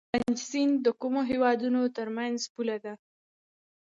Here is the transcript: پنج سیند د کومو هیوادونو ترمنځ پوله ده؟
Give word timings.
پنج 0.13 0.37
سیند 0.49 0.75
د 0.85 0.87
کومو 1.01 1.21
هیوادونو 1.31 1.81
ترمنځ 1.97 2.39
پوله 2.53 2.77
ده؟ 2.83 2.93